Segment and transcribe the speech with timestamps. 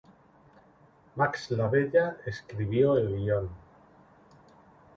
[1.21, 3.49] Max La Bella escribió el guion.